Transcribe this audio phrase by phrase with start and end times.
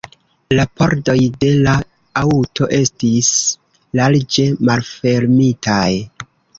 [0.59, 1.75] La pordoj de la
[2.23, 3.31] aŭto estis
[4.03, 5.89] larĝe malfermitaj.